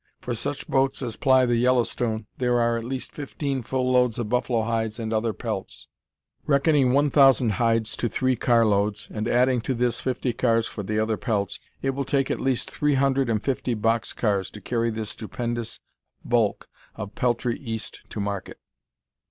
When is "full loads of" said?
3.61-4.29